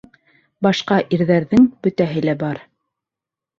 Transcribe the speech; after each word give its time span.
Башҡа 0.67 0.97
ирҙәрҙең 1.17 1.69
бөтәһе 1.85 2.25
лә 2.27 2.37
бар. 2.43 2.65